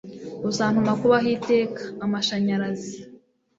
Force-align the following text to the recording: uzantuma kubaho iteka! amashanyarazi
uzantuma 0.49 0.91
kubaho 1.01 1.27
iteka! 1.37 1.81
amashanyarazi 2.05 2.95